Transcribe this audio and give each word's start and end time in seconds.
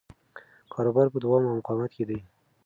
کاروبار 0.73 1.07
په 1.11 1.17
دوام 1.23 1.43
او 1.45 1.55
مقاومت 1.59 1.91
کې 1.95 2.03
دی. 2.09 2.19